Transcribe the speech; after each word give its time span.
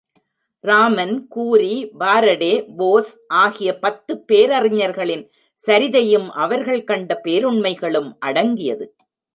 Raman, 0.63 1.27
Curie, 1.27 1.91
Faraday, 1.99 2.65
Bose 2.77 3.19
ஆகிய 3.27 3.79
பத்து 3.79 4.23
பேரறிஞர்களின் 4.27 5.31
சரிதையும் 5.67 6.27
அவர்கள் 6.29 6.83
கண்ட 6.83 7.21
பேருண்மைகளும் 7.23 8.11
அடங்கியது. 8.19 8.95